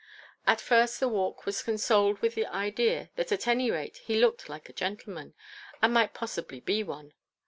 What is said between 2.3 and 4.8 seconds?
the idea that at any rate he looked like a